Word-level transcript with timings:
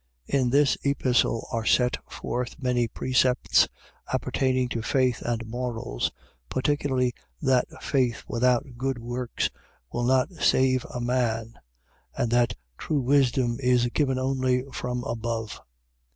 In 0.25 0.49
this 0.49 0.79
Epistle 0.83 1.47
are 1.51 1.63
set 1.63 1.95
forth 2.11 2.55
many 2.57 2.87
precepts 2.87 3.67
appertaining 4.11 4.67
to 4.69 4.81
faith 4.81 5.21
and 5.23 5.45
morals; 5.45 6.11
particularly, 6.49 7.13
that 7.39 7.65
faith 7.83 8.23
without 8.27 8.65
good 8.79 8.97
works 8.97 9.51
will 9.93 10.05
not 10.05 10.33
save 10.33 10.85
a 10.91 10.99
man 10.99 11.53
and 12.17 12.31
that 12.31 12.55
true 12.79 12.99
wisdom 13.01 13.57
is 13.61 13.89
given 13.89 14.17
only 14.17 14.63
from 14.73 15.03
above. 15.03 15.61